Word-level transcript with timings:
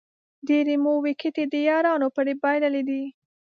ډېرې 0.47 0.75
مو 0.83 0.93
وېکټې 1.05 1.43
د 1.53 1.55
یارانو 1.69 2.07
پرې 2.15 2.33
بایللې 2.41 2.83
دي 2.89 3.03